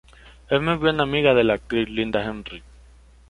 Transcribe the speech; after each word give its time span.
Es 0.49 0.59
muy 0.59 0.77
buena 0.77 1.03
amiga 1.03 1.35
de 1.35 1.43
la 1.43 1.53
actriz 1.53 1.87
Linda 1.87 2.25
Henry. 2.25 2.63